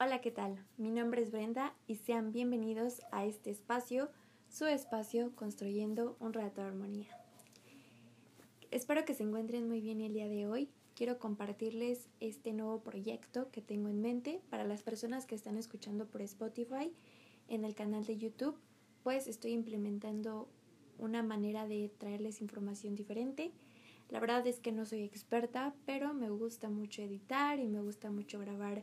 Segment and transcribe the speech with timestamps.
[0.00, 0.58] Hola, ¿qué tal?
[0.76, 4.10] Mi nombre es Brenda y sean bienvenidos a este espacio,
[4.48, 7.06] su espacio construyendo un rato de armonía.
[8.72, 10.68] Espero que se encuentren muy bien el día de hoy.
[10.96, 16.06] Quiero compartirles este nuevo proyecto que tengo en mente para las personas que están escuchando
[16.06, 16.92] por Spotify
[17.46, 18.58] en el canal de YouTube,
[19.04, 20.48] pues estoy implementando
[20.98, 23.52] una manera de traerles información diferente.
[24.10, 28.10] La verdad es que no soy experta, pero me gusta mucho editar y me gusta
[28.10, 28.82] mucho grabar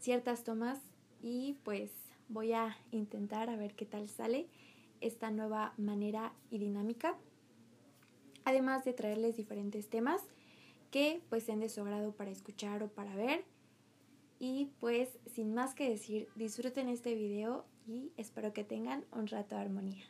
[0.00, 0.78] ciertas tomas
[1.22, 1.90] y pues
[2.28, 4.48] voy a intentar a ver qué tal sale
[5.00, 7.16] esta nueva manera y dinámica.
[8.44, 10.22] Además de traerles diferentes temas
[10.90, 13.44] que pues sean de su agrado para escuchar o para ver.
[14.38, 19.54] Y pues sin más que decir, disfruten este video y espero que tengan un rato
[19.54, 20.04] de armonía.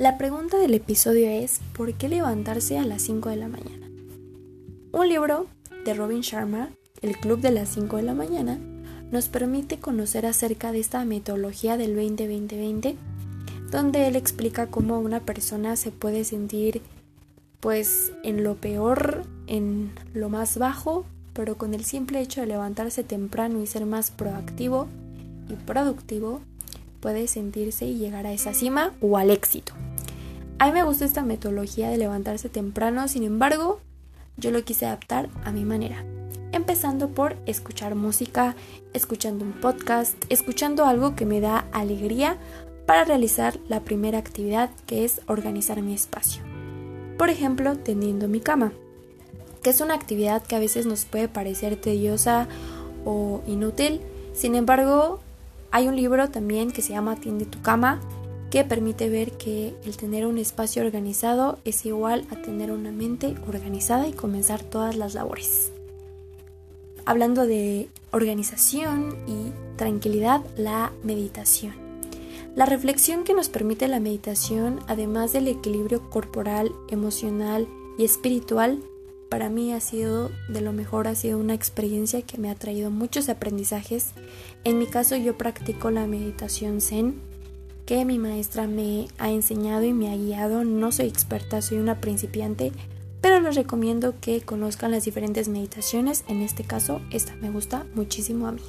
[0.00, 3.86] La pregunta del episodio es ¿por qué levantarse a las 5 de la mañana?
[4.92, 5.46] Un libro
[5.84, 6.70] de Robin Sharma,
[7.02, 8.58] El Club de las 5 de la mañana,
[9.10, 12.96] nos permite conocer acerca de esta metodología del 20-20-20,
[13.70, 16.80] donde él explica cómo una persona se puede sentir
[17.60, 21.04] pues en lo peor, en lo más bajo,
[21.34, 24.88] pero con el simple hecho de levantarse temprano y ser más proactivo
[25.50, 26.40] y productivo,
[27.00, 29.74] puede sentirse y llegar a esa cima o al éxito.
[30.60, 33.80] A mí me gusta esta metodología de levantarse temprano, sin embargo,
[34.36, 36.04] yo lo quise adaptar a mi manera.
[36.52, 38.54] Empezando por escuchar música,
[38.92, 42.36] escuchando un podcast, escuchando algo que me da alegría
[42.84, 46.42] para realizar la primera actividad que es organizar mi espacio.
[47.16, 48.74] Por ejemplo, tendiendo mi cama,
[49.62, 52.48] que es una actividad que a veces nos puede parecer tediosa
[53.06, 54.02] o inútil.
[54.34, 55.20] Sin embargo,
[55.70, 57.98] hay un libro también que se llama Tiende tu cama
[58.50, 63.36] que permite ver que el tener un espacio organizado es igual a tener una mente
[63.46, 65.70] organizada y comenzar todas las labores.
[67.04, 71.74] Hablando de organización y tranquilidad, la meditación.
[72.56, 78.80] La reflexión que nos permite la meditación, además del equilibrio corporal, emocional y espiritual,
[79.28, 82.90] para mí ha sido de lo mejor, ha sido una experiencia que me ha traído
[82.90, 84.08] muchos aprendizajes.
[84.64, 87.29] En mi caso yo practico la meditación zen
[87.90, 90.62] que mi maestra me ha enseñado y me ha guiado.
[90.62, 92.70] No soy experta, soy una principiante,
[93.20, 96.22] pero les recomiendo que conozcan las diferentes meditaciones.
[96.28, 98.62] En este caso, esta me gusta muchísimo a mí.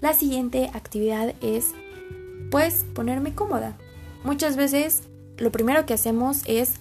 [0.00, 1.66] La siguiente actividad es
[2.50, 3.78] pues ponerme cómoda.
[4.24, 5.04] Muchas veces
[5.36, 6.72] lo primero que hacemos es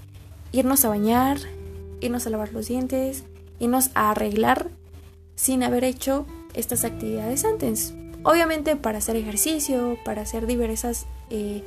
[0.51, 1.38] irnos a bañar,
[2.01, 3.24] irnos a lavar los dientes,
[3.59, 4.72] irnos a arreglar
[5.35, 6.25] sin haber hecho
[6.56, 7.94] estas actividades antes.
[8.24, 11.64] Obviamente para hacer ejercicio, para hacer diversas eh,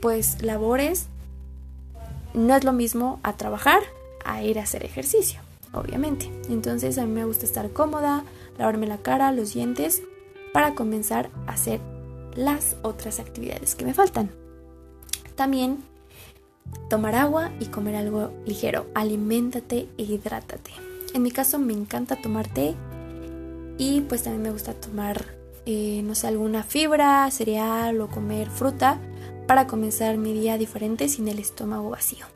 [0.00, 1.06] pues labores,
[2.34, 3.82] no es lo mismo a trabajar
[4.24, 5.40] a ir a hacer ejercicio,
[5.72, 6.30] obviamente.
[6.48, 8.24] Entonces a mí me gusta estar cómoda,
[8.58, 10.02] lavarme la cara, los dientes,
[10.52, 11.80] para comenzar a hacer
[12.34, 14.30] las otras actividades que me faltan.
[15.36, 15.78] También
[16.88, 18.86] tomar agua y comer algo ligero.
[18.94, 20.70] Aliméntate e hidrátate.
[21.14, 22.74] En mi caso me encanta tomar té
[23.78, 28.98] y pues también me gusta tomar eh, no sé, alguna fibra, cereal o comer fruta
[29.46, 32.26] para comenzar mi día diferente sin el estómago vacío.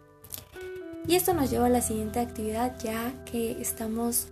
[1.07, 4.29] Y esto nos lleva a la siguiente actividad ya que estamos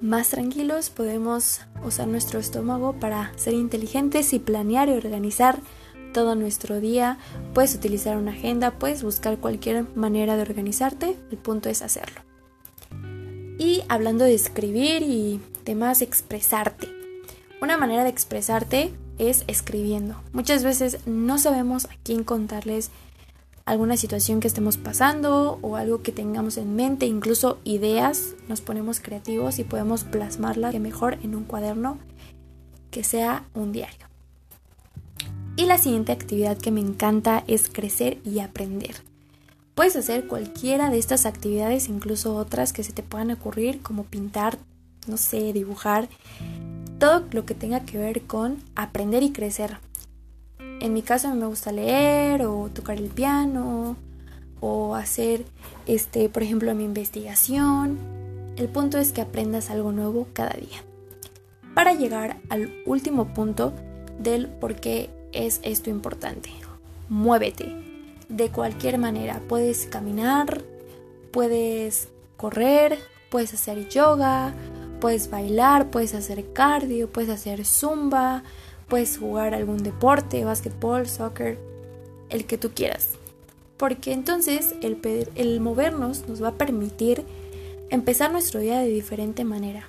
[0.00, 5.58] más tranquilos, podemos usar nuestro estómago para ser inteligentes y planear y organizar
[6.14, 7.18] todo nuestro día.
[7.54, 12.22] Puedes utilizar una agenda, puedes buscar cualquier manera de organizarte, el punto es hacerlo.
[13.58, 16.99] Y hablando de escribir y demás, expresarte.
[17.60, 20.16] Una manera de expresarte es escribiendo.
[20.32, 22.90] Muchas veces no sabemos a quién contarles
[23.66, 29.00] alguna situación que estemos pasando o algo que tengamos en mente, incluso ideas, nos ponemos
[29.00, 31.98] creativos y podemos plasmarla mejor en un cuaderno
[32.90, 34.06] que sea un diario.
[35.56, 38.96] Y la siguiente actividad que me encanta es crecer y aprender.
[39.74, 44.58] Puedes hacer cualquiera de estas actividades, incluso otras que se te puedan ocurrir, como pintar,
[45.06, 46.08] no sé, dibujar,
[47.00, 49.78] todo lo que tenga que ver con aprender y crecer.
[50.58, 53.96] En mi caso me gusta leer o tocar el piano
[54.60, 55.44] o hacer
[55.86, 57.98] este, por ejemplo, mi investigación.
[58.56, 60.84] El punto es que aprendas algo nuevo cada día.
[61.74, 63.72] Para llegar al último punto
[64.18, 66.50] del por qué es esto importante.
[67.08, 67.74] Muévete.
[68.28, 70.62] De cualquier manera, puedes caminar,
[71.32, 72.98] puedes correr,
[73.30, 74.54] puedes hacer yoga,
[75.00, 78.42] Puedes bailar, puedes hacer cardio, puedes hacer zumba,
[78.88, 81.58] puedes jugar algún deporte, básquetbol, soccer.
[82.28, 83.08] el que tú quieras.
[83.76, 85.00] Porque entonces el,
[85.34, 87.24] el movernos nos va a permitir
[87.88, 89.88] empezar nuestro día de diferente manera.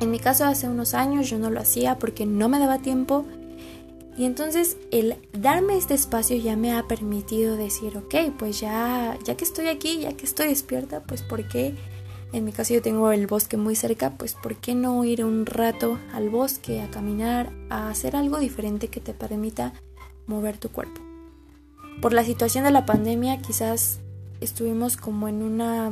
[0.00, 3.24] En mi caso hace unos años yo no lo hacía porque no me daba tiempo
[4.18, 9.36] y entonces el darme este espacio ya me ha permitido decir, ok, pues ya, ya
[9.36, 11.74] que estoy aquí, ya que estoy despierta, pues ¿por qué?
[12.36, 15.46] En mi caso yo tengo el bosque muy cerca, pues ¿por qué no ir un
[15.46, 19.72] rato al bosque a caminar, a hacer algo diferente que te permita
[20.26, 21.00] mover tu cuerpo?
[22.02, 24.00] Por la situación de la pandemia quizás
[24.42, 25.90] estuvimos como en una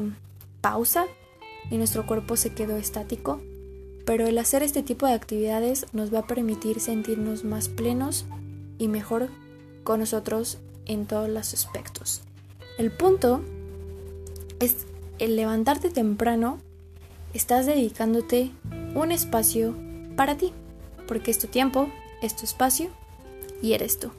[0.60, 1.06] pausa
[1.70, 3.40] y nuestro cuerpo se quedó estático
[4.04, 8.26] pero el hacer este tipo de actividades nos va a permitir sentirnos más plenos
[8.76, 9.30] y mejor
[9.82, 12.20] con nosotros en todos los aspectos.
[12.76, 13.40] El punto
[14.60, 14.84] es
[15.18, 16.58] el levantarte temprano,
[17.34, 18.50] estás dedicándote
[18.94, 19.76] un espacio
[20.16, 20.52] para ti,
[21.06, 21.88] porque es tu tiempo,
[22.22, 22.90] es tu espacio
[23.62, 24.10] y eres tú.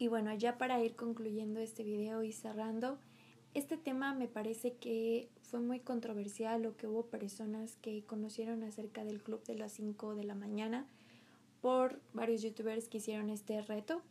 [0.00, 2.98] Y bueno, ya para ir concluyendo este video y cerrando,
[3.54, 9.04] este tema me parece que fue muy controversial o que hubo personas que conocieron acerca
[9.04, 10.86] del club de las 5 de la mañana
[11.60, 14.02] por varios youtubers que hicieron este reto.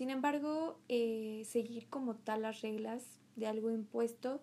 [0.00, 3.04] Sin embargo, eh, seguir como tal las reglas
[3.36, 4.40] de algo impuesto,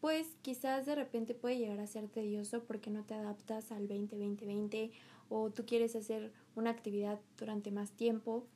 [0.00, 4.92] pues quizás de repente puede llegar a ser tedioso porque no te adaptas al 20-20-20
[5.28, 8.46] o tú quieres hacer una actividad durante más tiempo.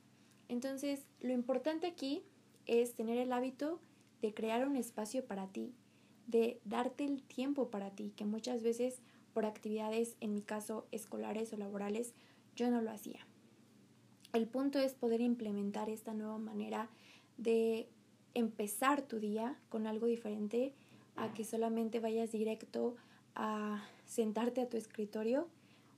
[0.46, 2.22] Entonces, lo importante aquí
[2.66, 3.80] es tener el hábito
[4.22, 5.74] de crear un espacio para ti,
[6.28, 9.00] de darte el tiempo para ti, que muchas veces
[9.34, 12.14] por actividades, en mi caso escolares o laborales,
[12.54, 13.26] yo no lo hacía.
[14.36, 16.90] El punto es poder implementar esta nueva manera
[17.38, 17.88] de
[18.34, 20.74] empezar tu día con algo diferente
[21.16, 22.96] a que solamente vayas directo
[23.34, 25.48] a sentarte a tu escritorio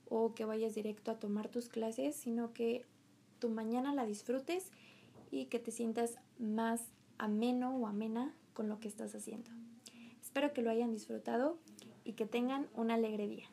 [0.07, 2.85] o que vayas directo a tomar tus clases, sino que
[3.39, 4.71] tu mañana la disfrutes
[5.31, 9.51] y que te sientas más ameno o amena con lo que estás haciendo.
[10.21, 11.57] Espero que lo hayan disfrutado
[12.05, 13.49] y que tengan un alegre día.